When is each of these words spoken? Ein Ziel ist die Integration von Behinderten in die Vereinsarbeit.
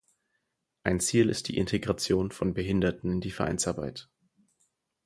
Ein 0.83 0.99
Ziel 0.99 1.29
ist 1.29 1.47
die 1.47 1.57
Integration 1.57 2.31
von 2.31 2.55
Behinderten 2.55 3.11
in 3.11 3.21
die 3.21 3.29
Vereinsarbeit. 3.29 4.09